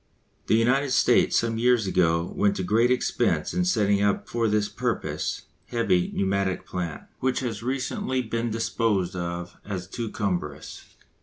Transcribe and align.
The 0.47 0.55
United 0.55 0.89
States 0.93 1.37
some 1.37 1.59
years 1.59 1.85
ago 1.85 2.33
went 2.35 2.55
to 2.55 2.63
great 2.63 2.89
expense 2.89 3.53
in 3.53 3.65
setting 3.65 4.01
up 4.01 4.27
for 4.27 4.47
this 4.47 4.67
purpose 4.67 5.43
heavy 5.67 6.09
pneumatic 6.11 6.65
plant, 6.65 7.03
which 7.19 7.41
has 7.41 7.61
recently 7.61 8.23
been 8.23 8.49
disposed 8.49 9.15
of 9.15 9.57
as 9.63 9.85
too 9.87 10.09
cumbrous. 10.09 10.85